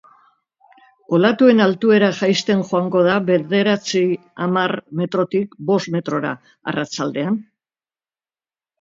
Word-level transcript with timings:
Olatuen 1.17 1.61
altuera 1.65 2.09
jaisten 2.21 2.65
joango 2.71 3.03
da 3.09 3.19
bederatzi-hamar 3.29 4.77
metrotik 5.03 5.57
bost 5.71 5.95
metrora, 5.99 6.37
arratsaldean. 6.75 7.43